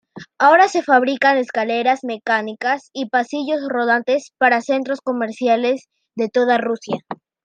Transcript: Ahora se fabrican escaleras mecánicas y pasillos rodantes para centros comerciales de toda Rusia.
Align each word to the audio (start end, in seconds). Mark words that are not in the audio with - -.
Ahora 0.39 0.67
se 0.67 0.81
fabrican 0.81 1.37
escaleras 1.37 2.03
mecánicas 2.03 2.89
y 2.91 3.07
pasillos 3.09 3.61
rodantes 3.69 4.31
para 4.39 4.61
centros 4.61 4.99
comerciales 4.99 5.89
de 6.15 6.27
toda 6.27 6.57
Rusia. 6.57 6.97